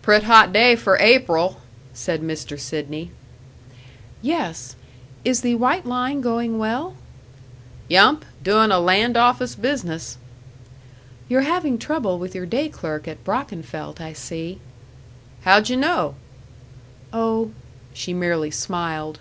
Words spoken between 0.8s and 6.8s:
April," said Mr. Sidney. "Yes.... Is the White Line going